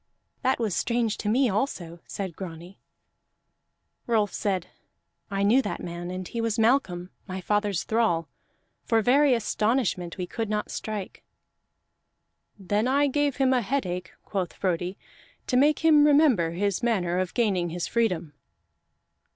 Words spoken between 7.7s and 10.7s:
thrall. For very astonishment we could